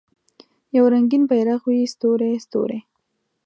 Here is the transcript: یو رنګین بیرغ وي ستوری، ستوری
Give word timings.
یو 0.75 0.85
رنګین 0.93 1.23
بیرغ 1.29 1.61
وي 1.69 1.79
ستوری، 1.93 2.31
ستوری 2.45 2.79